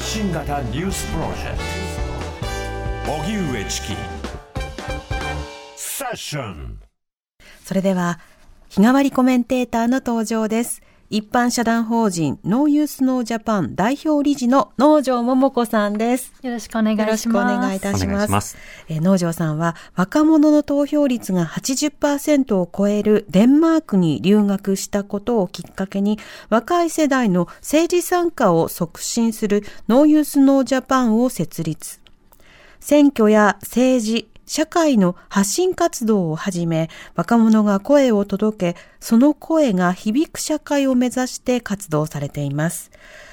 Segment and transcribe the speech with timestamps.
[0.00, 1.58] 発信型ニュースプロジェク
[3.04, 3.12] ト。
[3.12, 3.88] 荻上チキ。
[5.76, 6.80] セッション
[7.62, 8.18] それでは、
[8.70, 10.80] 日替わりコメンテーターの登場です。
[11.12, 16.32] 一般社団法人ノーユースノージャパン代表理事の農場桃子さんです。
[16.40, 17.08] よろしくお願いします。
[17.08, 18.30] よろしくお願いいたします。
[18.30, 18.56] ます
[18.88, 31.98] えー農場さんは若者の投票率が80%を超えるデンマークに留学したことをきっかけに若い世代の政治参加を促進するノーユースノージャパンを設立。
[32.78, 42.90] 選挙や政治、社会の発信活動をはじめ、若者が声を届け、その声が響く社会を目指して活動されています。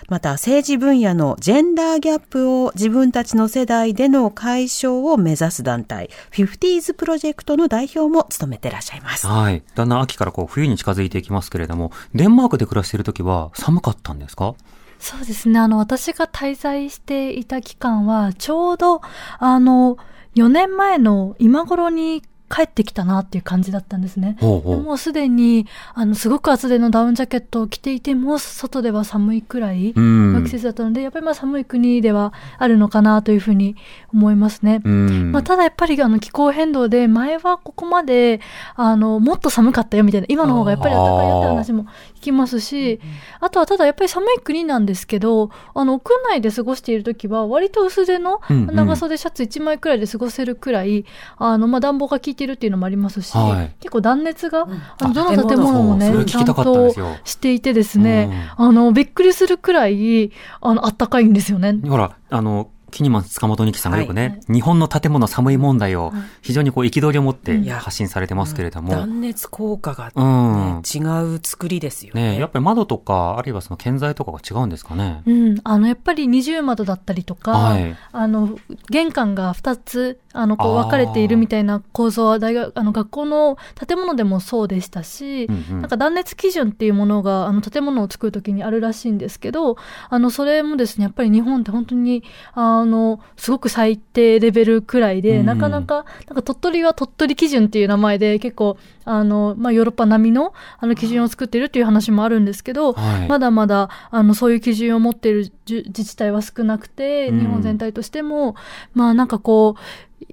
[0.09, 9.25] また、政治分野のジェンダーギャップを自分たちの世代での解消を目指す団体、50s プロジェクトの代表も務めていらっしゃいます。
[9.25, 9.63] はい。
[9.73, 14.53] だんだん秋からこう冬に近づいていきますけれども、デンマークで暮らしている時は寒かったんですか？
[14.99, 15.57] そうですね。
[15.59, 19.01] あの、私が滞在していた期間は、ちょうど、
[19.39, 19.97] あの、
[20.37, 24.37] 4年前の今頃に帰ってきたなっていう感じだったんですね。
[24.39, 24.77] ほうほう。
[24.77, 33.75] でもうすでに、あの、すごく厚手のダウンジャケットを着ていても、外では寒いくらいうんの季節だったので、やっぱりまあ寒い国ではあるのかなというふうに
[34.13, 34.81] 思いますね。
[34.83, 35.31] うん。
[35.33, 38.39] まあ、ただやっぱりあの気候変動で前はここまで
[38.75, 41.83] あのもっと寒かったよみたいな今の方がやっぱり暖かいよって話も
[42.15, 42.99] 聞きますし
[43.39, 51.05] あとはただやっぱり寒い国なんですけどあの屋内で過ごしている時は割と薄手の長袖シャツ1枚くらいで過ごせるくらい
[51.37, 53.75] あのまあ暖房が効いているっていうのもありますし、はい。
[53.79, 54.67] 結構断熱が、
[54.99, 61.79] あのどあの建物もねちゃんとしていてですね、あのびっくりするくらいあの暖かいんですよね。
[61.87, 67.63] ほら、あの、キニマン塚本二木さんがよくね、日本の建物寒い問題を非常にこう憤りを持ってうん。
[67.77, 70.81] 発信されてますけれども、断熱効果が、ねうん。
[70.85, 72.33] 違う作りですよね。
[72.33, 75.21] ねやっぱり窓とか、あるいはその建材とかが違うんですかね。
[75.25, 77.95] うん、あのやっぱり二重窓だったりとか、はい。
[78.11, 78.57] あの
[78.89, 85.81] 玄関が2つあのこう分かれているみたいな構造は大学あの学校の建物でもそうでしたし、うんうん。
[85.81, 89.77] なんか断熱基準っていうものがあの建物を作るときにあるらしいんですけど
[90.09, 95.45] あのそれもですねやっぱり日本って本当にあのすごく最低レベルくらいで、うん。
[95.45, 98.77] なかなかなんか鳥取は鳥取基準っていう名前で結構
[99.07, 108.55] あの、まあ、ヨーロッパ並みのあの基準を作っているっていう話もあるんですけど、はいまだまだあのそういう基準を持っている自治体は少なくて、うん日本全体としても、
[108.93, 109.81] まあなんかこう、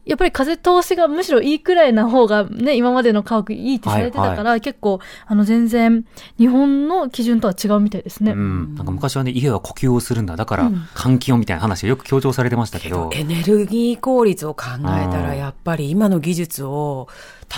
[0.06, 6.04] やっぱり風通しがむしろいいくらいな方がね、今までの家屋いいってされてたから、結構、あの全然
[6.38, 8.32] 日本の基準とは違うみたいですね。
[8.32, 8.74] うん。
[8.74, 10.36] なんか昔はね、家は呼吸をするんだ。
[10.36, 13.10] だから、換気をみたいな話がよく強調されてましたけど。
[13.14, 17.08] エネルギー効率を考えたら、うんやっぱり今の技術を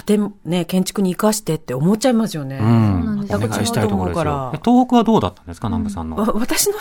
[0.05, 2.59] 建、ね、建築に生かしてって思っちゃいますよね。
[2.61, 3.27] うん。
[3.31, 4.61] お願いしたいところからよ。
[4.65, 6.17] 東北はどうだったんですか、南部さんの。
[6.17, 6.77] わ私の、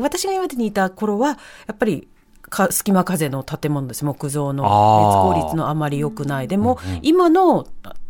[0.00, 1.36] 私が岩手にいた頃は、や
[1.72, 2.08] っぱり、
[2.42, 4.04] か隙間風の建物です。
[4.04, 6.48] 木造の熱効率のあまり良くない。
[6.48, 7.66] でも、うんうん今の、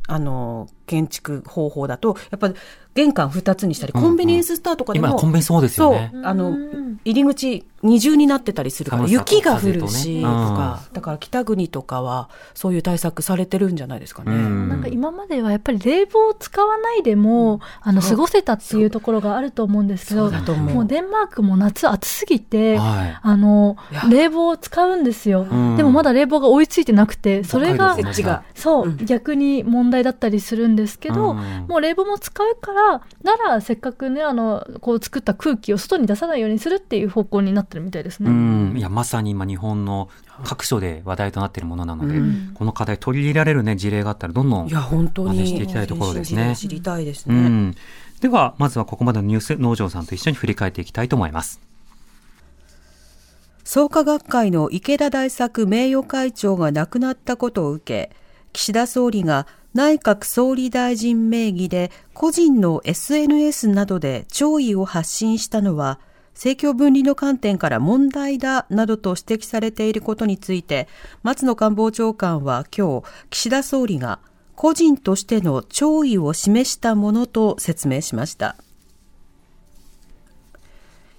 [0.09, 2.55] あの、建築方法だと、やっぱり
[2.95, 6.11] 玄関2つにしたり、コンビニエンスストアとかでも、今コンビニそうですよね。
[6.13, 14.33] そう、あのうん、入り口二重になってたりするから、雪が降るし、とか、だから北国とかは、そういう対策されてるんじゃないですかね。
[14.33, 14.69] うん。
[14.69, 23.19] なんか今まではやっぱり冷房を使わないでも、あの過ごせたっていうところがあると思うんですけど、もうデンマークも夏暑すぎて、はい。
[23.21, 23.77] あの
[24.11, 25.47] 冷房を使うんですよ。
[25.51, 25.77] うん。
[25.77, 27.97] でもまだ冷房が追いついてなくて、それが。
[28.55, 28.97] そう、うん。
[28.99, 38.31] 逆に問題だったりするんですけど、うんもう冷房も使うから、ならせっかくね、あの、こう作った空気を外に出さないようにするっていう方向になってるみたいですね。
[38.31, 38.75] うん。
[38.77, 40.09] いや、まさに今日本の
[40.45, 44.69] 各所で話題となっているものなので、うんこの課題取り入れられるね、事例があったらどんどん。
[44.69, 45.37] いや、本当に。
[45.39, 47.35] 真似していきたいところですね知りたいですね。
[47.35, 47.75] うん。
[48.21, 51.61] では、まずはここまでのニュース、農場さんと一緒に振り返っていきたいと思います。
[53.65, 58.17] 創価学会の池田大作名誉会長が亡くなったことを受け、
[58.53, 65.99] 岸田総理が内閣総理大臣名義で個人の SNS などで弔意を発信したのは、
[66.35, 70.89] 政教分離の観点から問題だなどと指摘されていることについて、
[71.23, 74.19] 松野官房長官は今日、岸田総理が
[74.57, 78.57] 個人としての弔意を示したものと説明しました。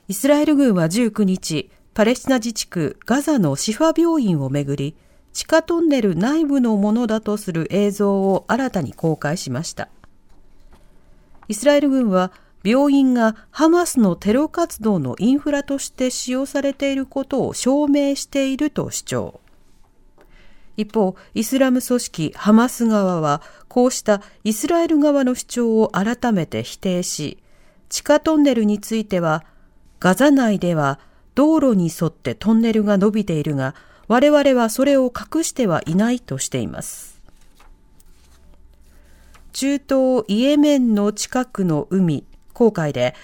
[0.07, 4.95] イスラエル軍は19日、パレスチナ自治区ガザのシファ病院をめぐり、
[5.33, 9.89] 地下トンネル内部のものだとする映像を新たに公開しました。
[11.47, 12.31] イスラエル軍は
[12.63, 19.39] 病院がハマスのテロ活動のインフラとして使用されていることを証明していると主張。
[20.77, 27.37] 一方、イスラム組織ハマス側は、こうしたイスラエル側の主張を改めて否定し、
[27.89, 29.43] 地下トンネルについては、
[29.99, 30.99] ガザ内では
[31.35, 33.75] 道路に沿ってトンネルが伸びているが、
[34.07, 37.21] 我々はそれを隠してはいないとしています。
[39.53, 43.15] 中東イエメンの近くの海、航海で、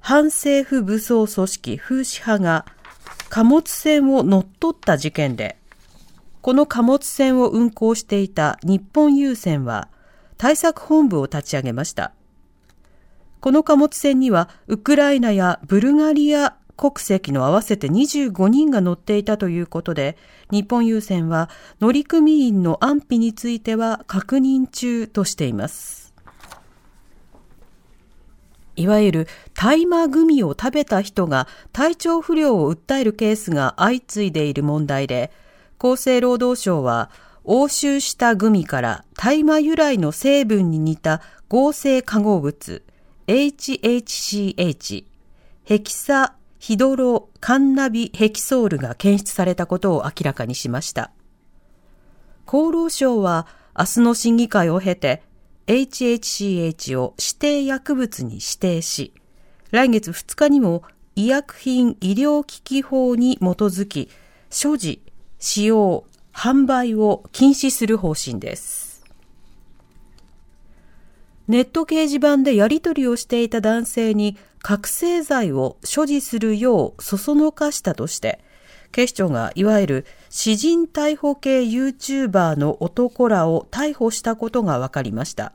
[0.00, 2.66] 反政府武装組織風刺派が
[3.28, 5.56] 貨物船を乗っ取った事件で、
[6.40, 9.88] この貨物船を運航していた日本郵船は
[10.36, 12.12] 対策本部を立ち上げました。
[13.40, 20.16] この貨物船にはウクライナやブルガリア国籍の合わせて25人が乗っていたということで、
[20.52, 26.14] 日本郵船は乗組員の安否については確認中としています。
[28.76, 35.32] いわゆる大麻グミを食べた人が体調不良を訴えるケースが相次いでいる問題で、
[35.80, 37.10] 厚生労働省は
[37.42, 42.84] 押収したグミから大麻由来の成分に似た合成化合物
[43.26, 45.04] HHCH
[45.64, 51.12] ヘキサヒドロカンナビヘキソールが検出されたことを明らかにしました。
[52.46, 53.46] 厚労省は
[53.78, 55.22] 明日の審議会を経て
[55.66, 59.12] HHCH を指定薬物に指定し、
[59.70, 60.82] 来月2日にも
[61.14, 64.08] 医薬品医療機器法に基づき、
[64.50, 65.02] 所持、
[65.38, 68.87] 使用、販売を禁止する方針です。
[71.48, 78.38] ネット掲示板でやり取りをしていた男性に覚醒剤を所持するようそそのかしたとして、
[78.92, 85.52] 警視庁がいわゆる詩人逮捕系 YouTuber の男らを逮捕したことが分かりました。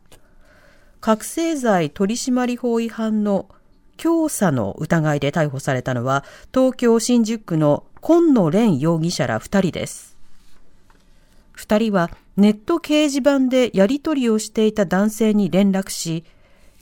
[1.00, 3.50] 覚醒剤取締法違反の
[3.98, 10.13] 強査の疑いで逮捕されたのは、東京新宿区の今野蓮容疑者ら2人です。
[11.58, 16.24] 2人はネット掲示板でやり取りをしていた男性に連絡し、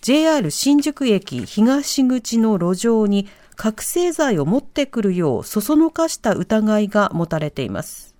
[0.01, 8.15] JR 新宿駅東口の路上に覚醒剤を持ってくるようそそのかした疑いが持たれています。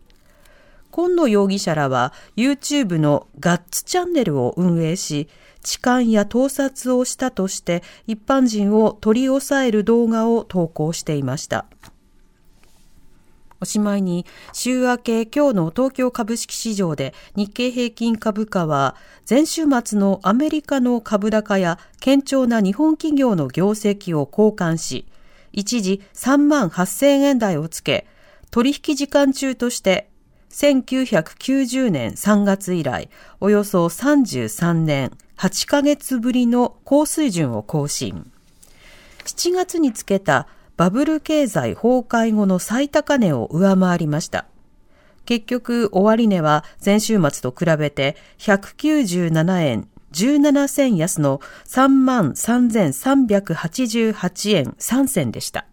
[0.91, 5.29] 今野容疑者らは YouTube のガッツチャンネルを運営し、
[5.63, 11.65] 痴漢や盗撮をしたとして一般人を取り押さえる動画を投稿していました。
[13.61, 18.95] おしまいに、週明け今日の東京株式市場で日経平均株価は
[19.29, 25.05] 前週末のアメリカの株高や堅調な日本企業の業績を交換し、
[25.51, 28.07] 一時3万8000円台をつけ、
[28.49, 30.09] 取引時間中として
[30.49, 38.31] 1990年3月以来、およそ33年8ヶ月ぶりの高水準を更新。
[39.23, 40.47] 7月につけた
[40.81, 44.47] バブル経済崩壊後の最高値を上回りました。
[45.25, 55.67] 結局、終値は前週末と比べて197円17銭安の33,388円3銭でした。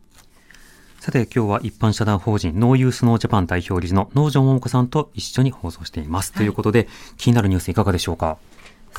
[1.00, 6.32] さて今日は一般社団法人ノーユースノージャパン代表理事の農場桃子さんと一緒に放送しています。
[6.32, 8.36] はい、ということで気になるニュースいかがでしょうか？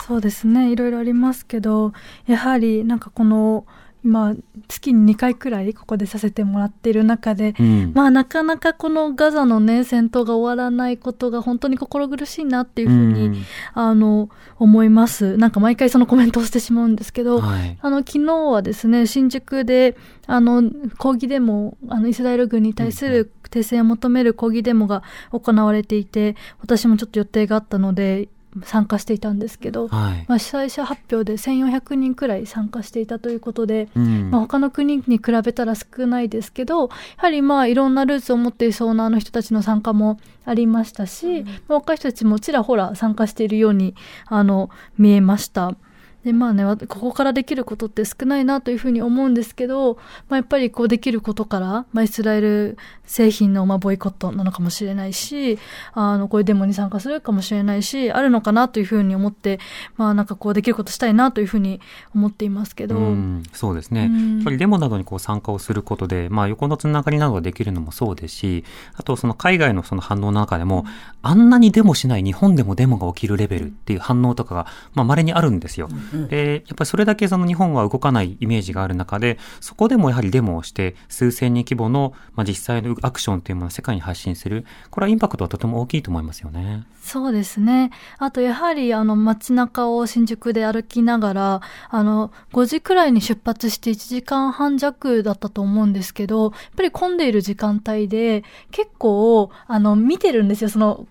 [0.08, 0.72] そうですね。
[0.72, 1.94] いろいろありますけど、
[2.26, 3.68] やはりなんかこの
[4.04, 4.38] 今
[4.68, 15.38] 月に2回くらいここでさせてもらっている中で、うん、まあなかなかこのガザのね戦闘が終わらないことが本当に心苦しいなっていうふうに、うん、あの思います。
[15.38, 20.64] なんか毎回そのコメントをしてしまうんですけど、はい、あの昨日はですね新宿であの
[20.98, 28.30] 抗議デモあのイスラエル軍に対する停戦を求める抗議デモが行われていて私もちょっと予定があったので
[28.64, 45.76] 参加していたんですけど、はい、まあ、主催者発表で1400人くらい参加していたということで、うん、まあ、他の国に比べたら少ないですけどやはりまあいろんなルーツを持っていそうなあの人たちの参加もありましたし、うん、まあ、若い人たちもちらほら参加しているようにあの見えました。
[46.24, 49.96] でまあね、ここからできることって少ないなというふうに思うんですけど、
[50.28, 52.78] まあ、やっぱりこうできることから、まあ、イスラエル
[53.10, 55.58] 製品のまあボイコットなのかもしれないし、
[55.94, 59.60] あの、こういうデモに参加するかもしれないし、あるのかなというふうに思って、
[59.98, 61.82] まあなんかこうできることしたいなというふうに
[62.14, 62.98] 思っていますけど。
[62.98, 64.12] うそうですね。
[64.36, 68.64] やっぱりデモなどにこう参加をすることで、まあ横のつながりなどができるのもそうですし、
[68.94, 70.86] あとその海外のその反応の中でも、
[71.24, 75.90] あんなにデモしない日本でもデモが起きるレベルっていう反応とかが、まあ稀にあるんですよ。
[76.30, 84.66] で、やっぱりそれだけその日本は動かないイメージがある中で、そこでもやはりデモをして、数千人規模の、まあ、実際のアクションというものを世界に発信する。
[84.90, 86.84] これはインパクトはとても大きいと思いますよね。
[87.02, 87.92] そうですね。
[88.18, 100.70] あとやはりあの街中を新宿で歩きながら、あの、5時くらいに出発して1時間半弱だったと思うんですけど、やっぱり混んでいる時間帯で、結構、あの、見てるんですよ。
[100.70, 101.08] その、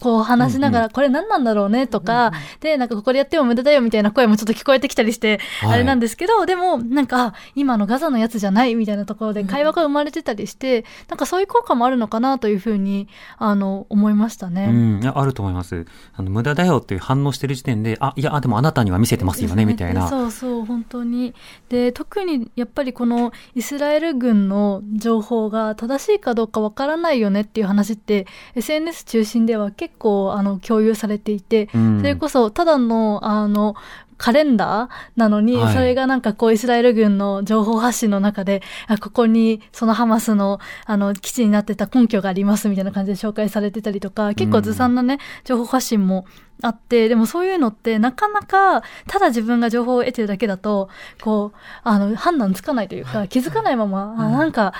[0.00, 13.06] こう話しながら、これ何なんだろうねとか、で、なんかここでやっても無駄だよみたいな声もちょっと聞こえてきたりして、はいあれなんですけど、でも、なんか、あ今のガザのやつじゃないみたいなところで会話が生まれてたりして、なんかそういう効果もあるのかなというふうに、
[13.36, 14.64] あの、思いましたね。
[14.64, 14.72] う
[15.06, 15.86] ん、あると思います。
[16.14, 20.08] あの、無駄だよっていう反応してる時点で、あ、いや、でもあなたには見せてますよね、みたいな。
[20.08, 21.34] そうそう、本当に。
[21.68, 33.74] で、特にやっぱりこのイスラエル軍の情報が正しいかどうかわからないよねっていう話って、SNS 中心では結構あの共有されていて、うんそれこそただの、あの、
[34.18, 35.74] カレンダーなのに、はい。
[35.74, 46.26] それがなんかこうイスラエル軍の情報発信の中で、あ、ここにそのハマスのあの基地になってた根拠がありますみたいな感じで紹介されてたりとか、結構ずさんなね、情報発信も
[46.62, 50.88] あって、でもそういうのってなかなか、ただ自分が情報を得てるだけだと、
[51.22, 54.74] こう、あの、判断つかないというか、気づかないまま、あ、なんか、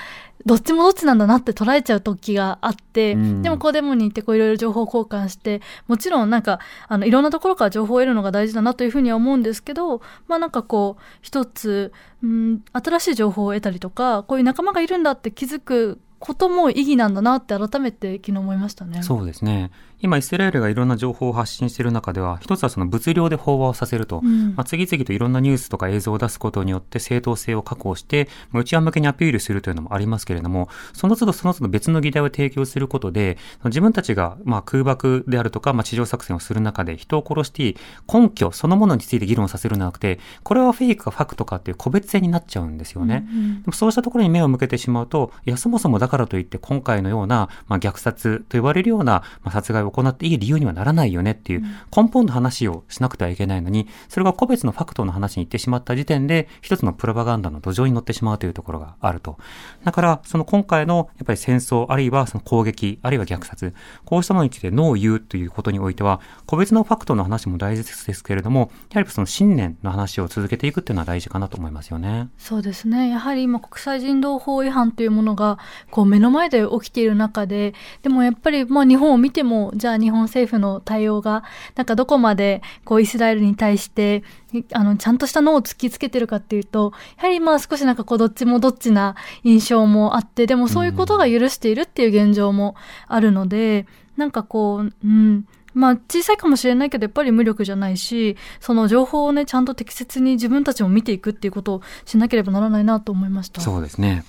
[0.48, 19.02] どっちもどっちなんだなって捉えちゃう時があって、うんでもこうデモに行ってこういろいろ情報交換して、もちろんなんか、あの、いろんなところから情報を得るのが大事だなというふうには思うんですけど、まあなんかこう、一つ、うん、新しい情報を得たりとか、こういう仲間がいるんだって気づくことも意義なんだなって改めて昨日思いましたね。
[19.02, 19.70] そうですね。
[20.00, 24.54] 今、イスラエルがいろんな情報を発信している中では、一つはその物量で飽和をさせると、うん。
[24.54, 37.76] まあ、次々といろんなニュースとか映像を出すことによって正当性を確保して、まあ内輪向けにアピールするというのもありますけれども、その都度その都度別の議題を提供することで、自分たちがまあ空爆であるとか、まあ、地上作戦をする中で人を殺していい
[38.12, 43.26] 根拠そのものについて議論させるんじゃなくて、これはフェイクかファクトかっていう個別性になっちゃうんですよね。
[43.28, 51.62] うんでもそうしたところに目を向けてしまうと、いや、そもそもだからといって今回のような、まあ、虐殺と呼ばれるような、まあ、殺害を行っていい理由にはならないよねっていう
[51.94, 59.38] 根本の話をしなくてはいけないのに、それが個別のファクトの話に行ってしまった時点で、一つのプロパガンダの土壌に乗ってしまうというところがあると。
[59.84, 72.28] だから、その今回のやっぱり戦争、あるいはその攻撃、あるいは虐殺、こうしたものについてノーを言うということにおいては、個別のファクトの話も大事ですけれども、やはりその信念の話を続けていくっていうのは大事かなと思いますよね。
[72.38, 73.08] そうですね。
[73.10, 75.58] やはり今国際人道法違反というものが
[75.90, 81.44] こう目の前で起きている中で、でもやっぱりまあ日本を見ても、じゃあ日本政府の対応が
[81.74, 95.46] なんかどこまでこうイスラエルに対していあのちゃんとしたのを突きつけてるかっていうと、やはりまあ少しなんかこうどっちもどっちな印象もあって、でもそういうことが許しているっていう現状もあるので、なんかこう、うん。
[95.74, 103.60] まあ小さいかもしれないけどやっぱり無力じゃないし、その情報をねちゃんと適切に自分たちも見ていくっていうことをしなければならないなと思いました。
[103.60, 104.24] そうですね。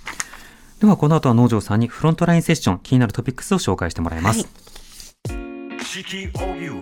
[0.80, 4.40] ではこの後は農場さんにフロントラインセッション気になるトピックスを紹介してもらいます。
[4.40, 4.46] 四
[6.04, 6.80] 季荻上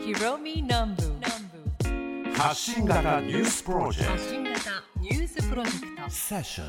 [0.00, 0.96] Hiromi Nambu
[2.36, 4.60] 発信型ニュースプロジェク発信型
[5.00, 6.66] ニュースプロジェクトトセッション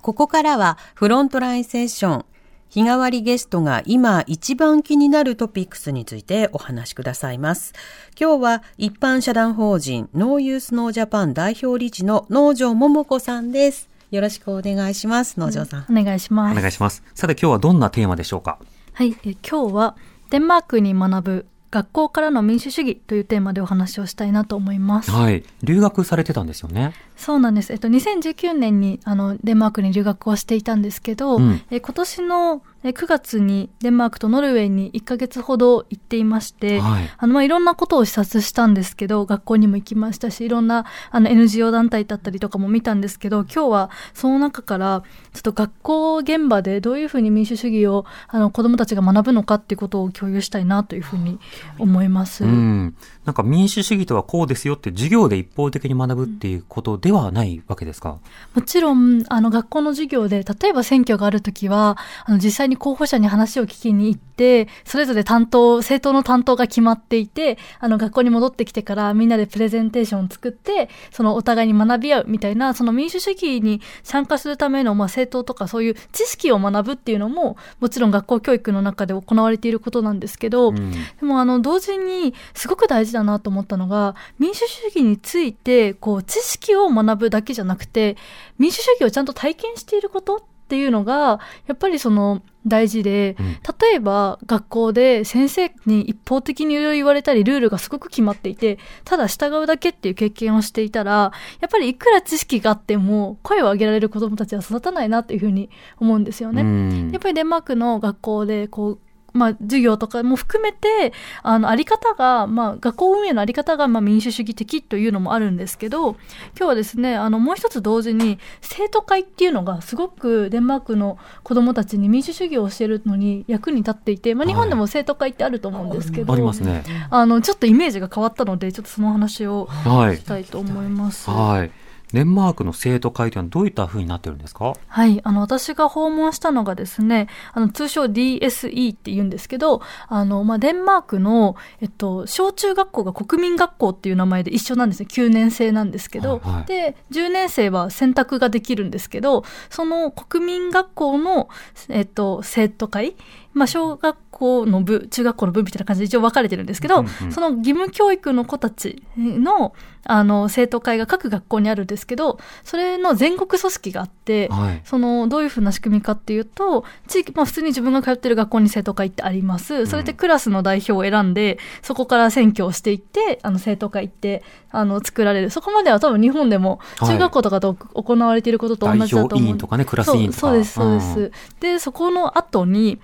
[0.00, 2.24] ここからはフロントラインセッション。
[2.68, 7.72] 日替わりゲストが今一番気になるトピックスについてお話しくださいます。
[8.20, 13.88] 今日は一般社団法人ノーユースノージャパン代表理事の農場桃子さんです。
[14.10, 15.98] よろしくお願いします、農場さん。
[15.98, 16.58] お願いします。
[16.58, 17.02] お願いします。
[17.14, 18.58] さて今日はどんなテーマでしょうか？
[18.94, 19.96] はい、え今日は
[20.30, 25.10] デンマークに学ぶ学校からの民主主義というテーマでお話をしたいなと思います。
[25.10, 25.42] はい。
[25.64, 26.92] 留学されてたんですよね。
[27.16, 27.72] そうなんです。
[27.72, 37.10] えっと、2019年にあのデンマークに留学をしていたんですけど、うんえ今年のえ9月にデンマークとノルウェーに1ヶ月ほど行っていまして、はい。
[37.16, 45.02] あの、まあ、いろんなことを視察したんですけど、学校にも行きましたし、いろんな、あの、NGO 団体だったりとかも見たんですけど、今日はその中から、
[45.32, 51.38] ちょっと学校現場でどういうふうに民主主義を、あの、子供たちが学ぶのかっていうことを共有したいなというふうに
[51.78, 52.44] 思います。
[52.44, 52.94] うん。
[53.24, 58.18] なんか民主主義とはこうですよって授業で一方的に学ぶっていうことではないわけですか、
[58.54, 80.92] もちろん、あの、学校の授業で、例えば選挙があるときは、あの、実際に候補者に話を聞きに行って、それぞれ担当、政党の担当が決まっていて、あの、学校に戻ってきてからみんなでプレゼンテーションを作って、そのお互いに学び合うみたいな、その民主主義に参加するための、まあ、政党とかそういう知識を学ぶっていうのも、もちろん学校教育の中で行われていることなんですけど、うん。
[80.92, 88.16] でもあの同時にすごく大事だなと思ったのが民主主義についてこう知識を学ぶだけじゃなくて
[88.58, 93.54] 民主主義をちゃんと体験していることっていうのがやっぱりその大事で、うん
[93.84, 106.62] 例えば学校で先生に一方的にいろいろ言われたりルールがすごく決まっていてただ従うだけっていう経験をしていたらやっぱりいくら知識があっても声を上げられる子どもたちは育たないなっていうふうに思うんですよね。
[106.62, 108.98] うんやっぱりデンマークの学校でこう
[109.34, 111.12] まあ、授業とかも含めて、
[111.42, 116.18] あの、あり方が、まあ、学校運営のあり方が、まあ、民主主義的というのもあるんですけど、今
[116.54, 126.84] 日はですね、あの、もう一つ同時に、生徒会っていうのが、すごくデンマークの子供たちに民主主義を教えるのに役に立っていて、まあ、日本でも生徒会ってあると思うんですけど、ありますね。
[127.10, 131.28] あの、ちょっとイメージが変わったので、ちょっとその話をはいしたいと思います。
[131.28, 131.70] はい。
[132.14, 134.72] デンマークの生徒会というのはどういった風になってるんですか？
[134.86, 135.20] はい。
[135.24, 145.08] あの、私が訪問したのがですね、あの、通称 DSE って言うんですけど、あの、まあ、デンマークの、えっと、小中学校が国民学校っていう名前で一緒なんですね。
[145.10, 151.48] 9年生なんですけど、はいはいで、10年生は選択ができるんですけど、その国民学校の、
[151.88, 153.16] えっと、生徒会、
[153.54, 164.80] まあ、小学校の部、中学校の部みたいな感じで一応分かれてるんですけど、うんうんその義務教育の子たちの、あの、生徒会が各学校にあるんですけど、それの全国組織があって、はい。
[164.84, 169.86] そのどういうふうな仕組みかっていうと地域、まあ、普通に自分が通ってる学校に生徒会ってあります。
[169.86, 175.50] それでクラスの代表を選んで、そこから選挙をしていってあの生徒会ってあの作られる。
[175.50, 177.08] そこまでは多分日本でもはい。
[177.10, 180.40] 中学校とかと行われていることと同代じだと思う、表委員とかね、クラス委員とか。
[180.40, 181.60] そうそうですそうです、ん。
[181.60, 182.98] でそこの後に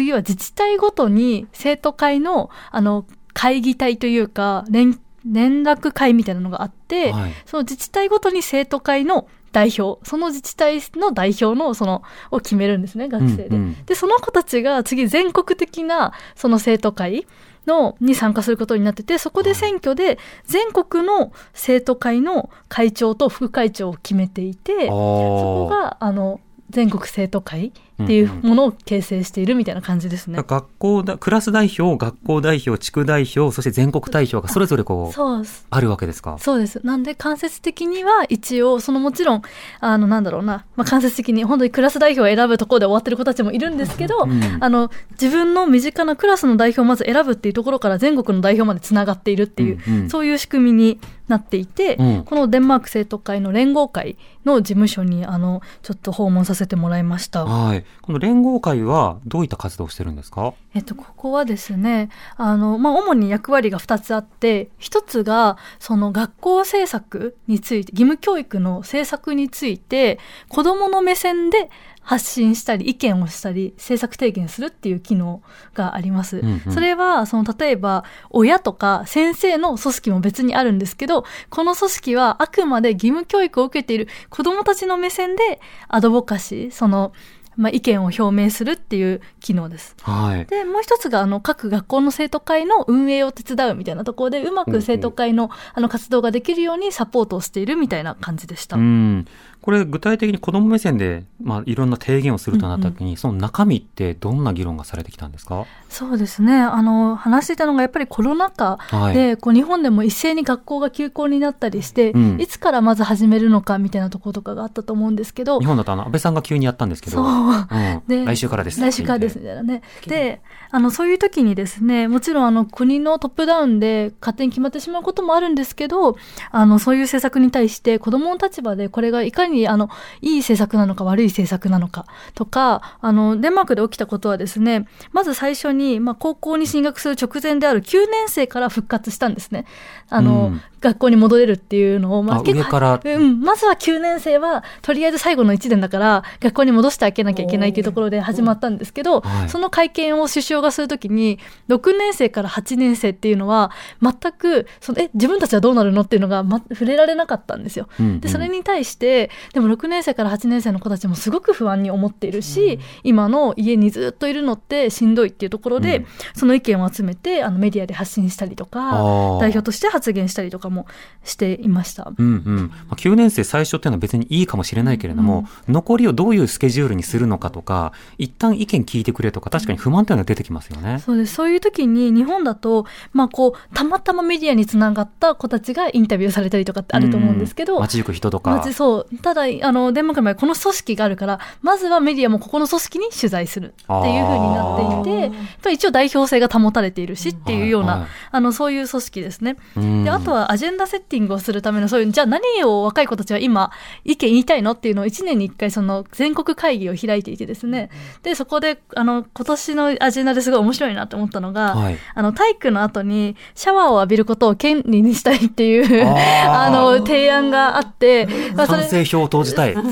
[0.00, 3.04] 次は自治体ごとに生徒会のあの
[3.34, 7.32] 会議体というか連連絡会みたいなのがあって、はい。
[7.44, 13.48] その自治体ごとに生徒会の代表、その自治体の代表のその、を決めるんですね、学生で。
[13.48, 17.26] うんうんで、その子たちが次全国的なその生徒会
[17.66, 26.40] の、に参加することになってて、そこで選挙で全国の生徒会の会長と副会長を決めていて、そこそが、あの、
[26.70, 27.72] 全国生徒会
[28.04, 30.42] っていうものを形成しているみたいな感じですね。
[30.46, 36.36] 学校だ、クラス代表、学校代表、地区代表、そして全国代表がそれぞれこう、そうあるわけですか？
[36.38, 36.80] そうです。
[36.84, 39.42] なんで間接的には一応、そのもちろん、
[39.80, 57.44] あの、なんだろうな、まあ、間接的に本当にクラス代表を選ぶところで終わってる子たちもいるんですけど、うんあの、自分の身近なクラスの代表をまず選ぶっていうところから全国の代表までつながっているっていう、うんうんそういう仕組みになっていて、うんこのデンマーク生徒会の連合会の事務所に、あの、ちょっと訪問させてもらいました。
[57.44, 57.84] はい。
[58.02, 60.54] この連合会はどういった活動をしてるんですか？
[60.74, 71.70] えっと、ここはですね、あの、まあ、主に役割が2つあって、1つが、その学校政策について、義務教育の政策について、子供の目線で
[72.02, 75.42] 発信したり、意見をしたり、政策提言するっていう機能
[75.74, 76.38] があります。
[76.38, 87.12] うんうんそれは、その、例えば、親とか先生の組織も別にあるんですけど、この組織はあくまで義務教育を受けている子供たちの目線で、アドボカシー、その、
[87.60, 89.94] まあ、意見を表明するっていう機能です。
[90.02, 90.46] はい。
[90.46, 98.76] で、もう一つが、あの、各学校の生徒会の運営を手伝うみたいなところで、うまく生徒会の、あの、活動ができるようにサポートをしているみたいな感じでした。
[98.76, 99.26] うん。
[99.60, 105.66] これ具体的に子供目線で、まあ、いろんな提言をするとなった時に、その中身ってどんな議論がされてきたんですか？
[105.90, 106.54] そうですね。
[106.54, 109.14] あの、話していたのが、やっぱりコロナ禍はい。
[109.14, 117.68] で、こう、日本でも一斉に学校が休校になったりして、うんいつからまず始めるのかみたいなところとかがあったと思うんですけど日、本だとあの、安倍さんが急にやったんですけど、そう。
[117.70, 118.80] うん、で来週からです。
[118.80, 119.82] 来週からですみたいなね。
[120.06, 126.16] で、あの、そういう時にですね、もちろんあの、国のトップダウンで勝手に決まってしまうこともあるんですけど、
[126.50, 139.66] あの、そういう政策に対して子供の立場でこれがいかにあの、いい政策なのか悪い政策なのかとか、あの、デンマークで起きたことはですね、まず最初に、まあ、高校に進学する直前である9年生から復活したんですね。
[140.08, 143.00] あの、うん学校に戻れるっていうのを、あ上から。
[143.02, 149.48] うん、まずは9年生は、とりあえず最後の1年だから、学校に戻してあげなきゃいけないっていうところで始まったんですけど、はい。
[149.48, 151.38] その会見を首相がするときに、
[151.68, 153.70] 6年生から8年生っていうのは、
[154.02, 157.88] 全く、その、え、自分たちはどうなるのっていうのが、ま、触れられなかったんですよ。
[157.98, 158.20] うんうん。
[158.20, 166.06] で、それに対して、でも6年生から8年生の子たちもすごく不安に思っているし、今の家にずっといるのってしんどいっていうところで、うん。
[166.34, 170.86] その意見を集めて、あのメディアで発信したりとか、代表として発言したりとかも
[171.24, 172.12] していました。
[172.16, 172.56] うんうん
[172.88, 180.98] まあ、9年生最初っていうのは別にいいかもしれないけれども、残りをどういうスケジュールにするのかとか一旦意見聞いてくれとか確かに不満っていうのは出てきますよね。
[181.00, 181.34] そうです。
[181.34, 189.16] そういう時に日本だと、まあこう、たまたまメディアにつながった子たちがインタビューされたりとかってあると思うんですけど、うん街行く人とかそう。
[189.18, 199.56] ただ、あの、デンマークの場合、この組織があるから、まずはメディアもここの組織に取材するっていう風になっていて、やっぱり一応代表性が保たれているしっていうような、はいはいあの、そういう組織ですね。
[199.76, 203.72] うんで、あとはアジジェンダセッティングをするための、そういう、じゃあ何を若い子たちは今、
[204.04, 207.88] 意見言いたいのっていうのを1年に1回、その全国会議を開いていてですね、
[208.22, 211.98] で、そこで、あの、今年のアジェンダですごい面白いなと思ったのが、はい。
[212.14, 219.74] あの、体育の後にシャワーを浴びることを権利にしたいっていう、あの、提案があって、まあ賛成票を投じたい。
[219.74, 219.84] そう。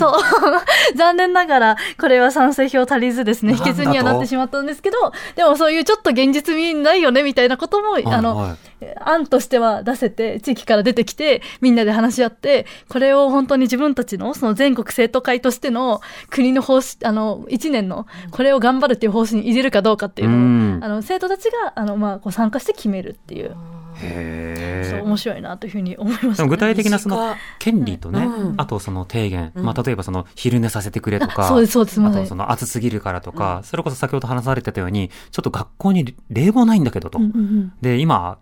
[0.97, 8.57] 残念ながら、これは賛成票足りずですね、否決にはなってしまったんですけど、でもそういうちょっと現実味ないよね、みたいなことも、あの、はい
[9.01, 20.81] 案としては出せて、地域から出てきて、みんなで話し合って、これを本当に自分たちの、その全国生徒会としての国の方針、あの、一年の、これを頑張るっていう方針に入れるかどうかっていうのを、うん。
[20.83, 23.57] あの、生徒たちが、あの、まあ、こう参加して決めるっていう、
[24.01, 28.55] そう、面白いなというふうに思いました、でも具体的なその短権利とね、うん。
[28.57, 29.65] あとその提言、うん。
[29.65, 32.35] まあ例えばその昼寝させてくれとか、 そうです、そうです、あとそ。
[32.35, 37.19] の暑すぎるからとか、それこそ先ほど話されてたように、ちょっと学校に冷房ないんだけどと。
[37.19, 37.73] うんうんうん。
[37.81, 38.39] で、今、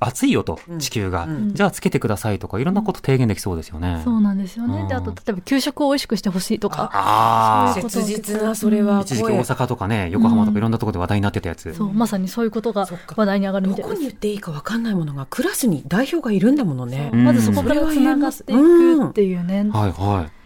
[0.00, 4.00] 暑いよとう、ん地球が、うんじゃあつけてくださいとか、いろんなこと提言できそうですよね。
[4.04, 4.86] そうなんですよね。
[4.88, 6.90] で、うんあと、例えば給食を美味しくしてほしいとか。
[6.92, 11.72] ああ切実なそれは一時期声大阪とかね、横浜とかいろんなところで話題になってたやつ。
[11.74, 12.86] そう、まさにそういうことが
[13.16, 14.08] 話題に上がるみどこにたいです。
[14.08, 17.10] 言っていいか分かんないものがクラスに代表がいるんだものね。
[17.12, 19.68] うんまずそこからつながっていくっていうね。
[19.70, 20.39] はいはい。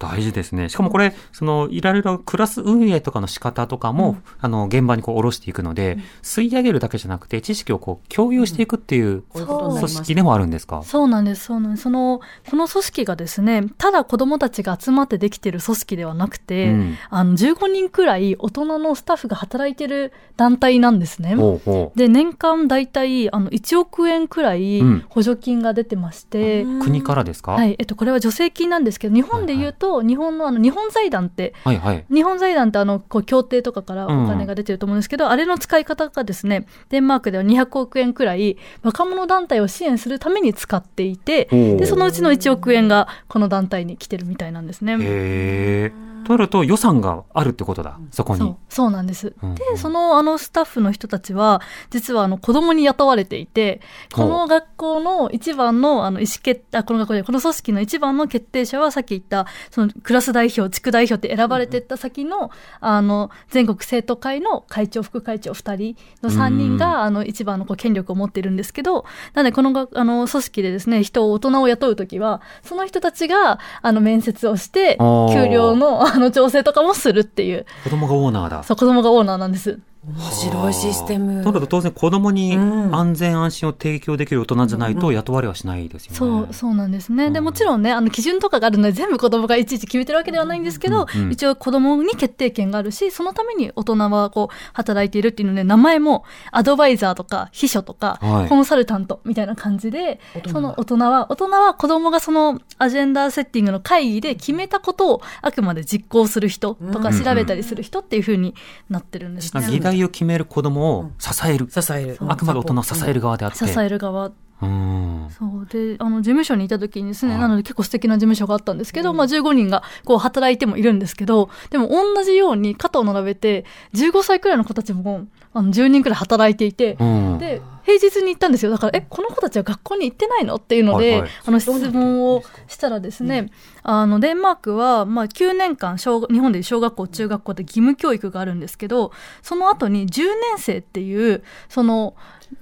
[0.00, 0.68] 大事ですね。
[0.68, 10.82] しかもこれ、その、いろいろクラス運営とかの仕方とかも、あの、現場にこう、下ろしていくので、吸い上げるだけじゃなくて、知識をこう、共有していくっていう、組織でもあるんですか？
[10.82, 11.82] そうなんです、そうなんです。
[11.84, 16.96] その、この組織がですね、ただ子供たちが集まってできてる組織ではなくて、うん。
[17.10, 21.34] あの、15人くらい大人のスタッフが働いてる団体なんですね。
[21.34, 25.04] ほうほで、年間大体、あの、1億円くらいうん。
[25.08, 26.80] 補助金が出てまして、う。
[26.80, 27.52] 国からですか？
[27.52, 32.04] はい、えっと、これは助成金なんですけど、日本で言うと、日本のあの、日本財団って、はいはい。
[32.12, 44.96] 日本財団ってあの、こう、協定とかからお金が出てると思うんですけど、あれの使い方がですね、デンマークでは200億円くらい、若者団体を支援するために使っていて、で、そのうちの1億円がこの団体に来てるみたいなんですね。
[45.00, 46.09] へえ。
[46.24, 48.56] となると予算があるってことだ、そこに。
[48.68, 49.34] そう。、なんです。
[49.42, 49.54] うんうん。
[49.54, 53.80] で、そのあのスタッフの人たちは、実はあの子供に雇われていて、
[54.12, 69.04] この学校の一番のあの意思決あ、この学校で、この組織の一番の決定者はさっき言った、そのクラス代表、地区代表って選ばれてった先の、あの、全国生徒会の会長、副会長2人の3人が、あの、一番のこう権力を持っているんですけど、
[69.34, 78.62] なのでこのがあの組織でですね、人を、大人を雇うときは、その人たちが、あの、面接をして、給料の、あの、調整とかもするっていう、子供がオーナーだ。
[78.62, 79.78] そう、子供がオーナーなんです。
[80.02, 81.44] 面白いシステム。
[81.44, 86.16] となると当然子供にうん安全安心を提供できる大人じゃないと雇われはしないですよね。
[86.16, 87.30] そう、そうなんですね。
[87.30, 100.18] で、うんもちろんね、あの、基準とかがあるので、全部子供がいちいち決めてるわけではないんですけど、うんうん一応子供に決定権があるし、そのために大人はこう、働いているっていうので、名前も、アドバイザーとか、秘書とか、はいコンサルタントみたいな感じで
[100.50, 108.54] その大人は、大人は子供がそのアジェンダセッティングの会議で決めたことをあくまで実行する人とかうん調べたりする人っていう風に
[108.88, 109.62] なってるんですね。
[109.70, 111.68] 議題を決める子供を支える。
[111.70, 112.18] 支える。
[112.28, 113.58] あくまで大人を支える側であって。
[113.58, 114.34] 支える側うん。
[114.60, 117.40] そうであの事務所にいた時にですね、はい。
[117.40, 127.38] なので結構素敵な事務所があったんですけど、まあ、15人がこう働いてもいるんですけどでも同じように肩を並べて15歳くらいの子たちもあの10人くらい働いていて、うん。
[127.38, 128.70] で平日に行ったんですよ。
[128.70, 130.56] だからえこの子たちは学校に行ってないの？
[130.56, 131.30] っていうので、はいはい。
[131.46, 133.50] あの質問をしたらですね、
[133.82, 142.14] あのデンマークは、まあ、9年間小日本でいう小学校中学校で義務教育があるんですけどその後に10年生っていうその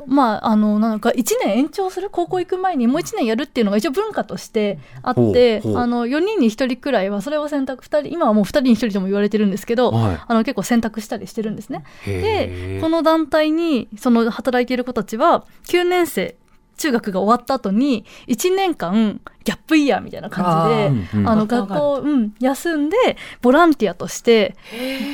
[0.06, 2.08] まあ、あの、なんか1年延長する？
[2.10, 10.18] 高校行く前にもう1年やるっていうのが一応文化としてあって、あの、4人に1人くらいはそれを選択、2人、今はもう2人に1人とも言われてるんですけど、はい。
[10.26, 11.84] あの、結構選択したりしてるんですね。
[12.06, 16.36] へで、ーこの団体に、その働いている子たちは、9年生、
[16.76, 21.28] 中学が終わった後に、1年間、ギャップイヤーみたいな感じで、あーうんうん。
[21.28, 22.96] あの、学校、うん、休んで、
[23.42, 24.54] ボランティアとして、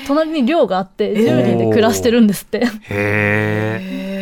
[0.06, 2.66] 隣に寮があって、10人で暮らしてるんですって。
[2.90, 4.13] へ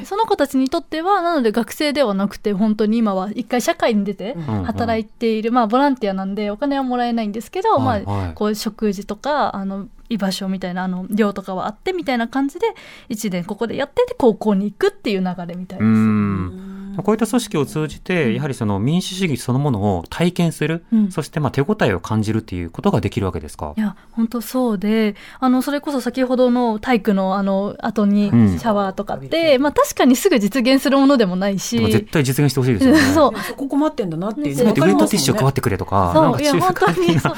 [0.00, 4.64] で、その子たちにとっては、なので学生ではなくて、本当に今は一回社会に出てうん。
[4.64, 12.66] 働いている、まあボランティアなんでお金はもらえないんですけど、はいまあ、はいこう食事とか、あの、居場所みたいな、あの、寮とかはあってみたいな感じで、
[13.08, 16.69] 一年ここでやってて高校に行くっていう流れみたいです。
[16.92, 16.96] ん。
[16.96, 23.74] こういった組織を通じて、やはりその民主主義そのものを体験する、うんそしてまあ手応えを感じるっていうことができるわけですか？
[23.76, 33.00] いや、本当そうで、あの、それこそ先ほどの体育のあの、後にシうんャワーとかって、まあ確かにすぐ実現するものでもないし、絶対実現してほしいですよね。
[33.14, 33.40] そう。
[33.40, 37.34] そこ困ってんだなっていうせめてウェイトティッシュを配っってくれとか、そう、なんかいや、本当になそう。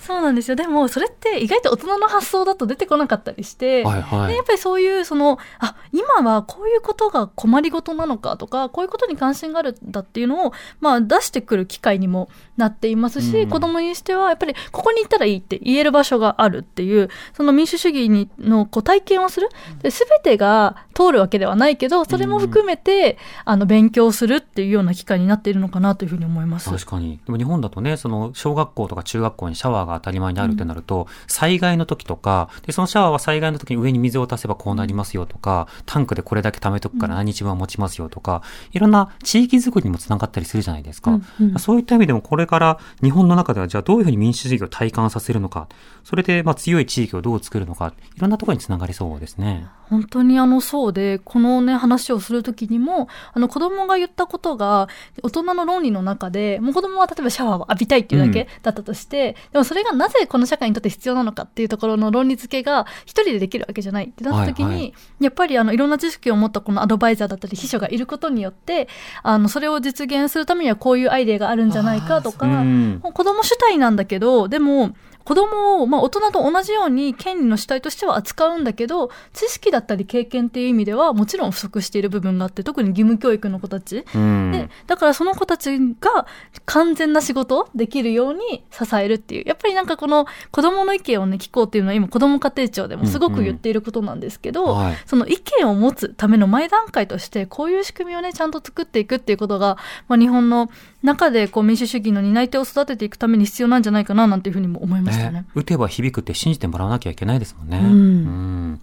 [0.00, 0.56] そうなんですよ。
[0.56, 13.48] でも、それって意外と大人の発想だと出てこなかったりして、はいはいでやっぱりそういう、その、あ、今はこういうことが困りごとなのかとか、こういういうことに関心があるんだっていうのを、まあ、出してくる機会にもなっていますし、うん。
[13.48, 19.48] 子供にしてはやっぱりここに行ったらいいって言える場所があるっていうその民主主義にのこう体験をする。
[19.82, 26.70] で全てが通るわけではないけどそれも含めて、あの勉強するっていうような機会になっているのかなというふうに思います。
[26.70, 27.20] 確かに。
[27.24, 41.12] でも日本だとね、その小学校とか中学校にシャワーが当たり前にあるってなると、災害の時とか、で、そのシャワーは災害の時に上に水を足せばこうなりますよとか、タンクでこれだけ貯めとくから何日分は持ちますよとか、いろんな地域づくりにもつながったりするじゃないですか。
[41.12, 45.68] うんうんそういった意味でもこれから日本の中ではじゃあどういうふうに民主主義を体感させるのか、
[46.04, 49.66] それでまあ強い地域をどう作るのか、いろんなところにつながりそうですね。
[49.88, 54.88] 本当にあのそうでこのね話をする時にもあの子供が言ったことが
[55.24, 68.88] 大人の論理の中でもう子供は例えばシャワーを浴びたいっていうだけだったとして、でもそれがなぜこの社会にとって必要なのかっていうところの論理付けが一人でできるわけじゃないってなった時に、はいはいやっぱりあのいろんな知識を持ったこのアドバイザーだったり秘書がいることによって
[69.22, 72.46] あのそれを実現するためにはこういうアイデアがあるんじゃないかとか。
[72.46, 73.00] うん。
[73.02, 84.04] 子供主体なんだけど、でも、子供を、まあ、大人と同じように権利の主体としては扱うんだけど、知識だったり経験っていう意味ではもちろん不足している部分があって、特に義務教育の子たち。
[84.14, 84.52] うん。
[84.52, 86.26] で、だからその子たちが
[86.64, 89.44] 完全な仕事をできるように支えるっていう。
[89.46, 94.96] やっぱりなんかこの子供の意見をね、聞こうっていうのは今子供家庭庁でもすごく言っていることなんですけど、はい。
[95.06, 99.76] その意見を持つための前段階として、こういう仕組みをね、ちゃんと作っていくっていうことが、
[100.08, 100.70] まあ、日本の
[101.02, 105.46] 中でこう民主主義の担い手を育てていくために必要なんじゃないかな、なんていうふうにも思いましたねね。
[105.54, 107.78] 打てば響くって信じてもらわなきゃいけないですもんね。
[107.78, 108.80] うんうん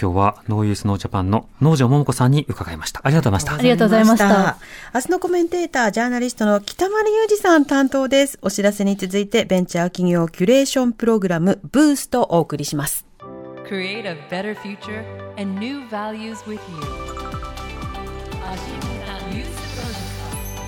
[0.00, 3.02] 今日はノーユースノージャパンの農場桃子さんに伺いました。
[3.04, 3.58] ありがとうございました。
[3.58, 4.56] ありがとうございました。
[4.94, 8.38] 明日のコメンテーター、ジャーナリストの北丸裕二さん担当です。
[8.40, 13.04] お知らせに続いて、ベンチャー企業キュレーションプログラム、ブーストをお送りします。
[13.68, 15.04] Create a better future
[15.36, 17.02] and new values with you